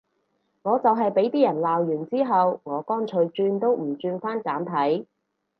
[0.63, 5.05] 我就係畀啲人鬧完之後，我乾脆轉都唔轉返簡體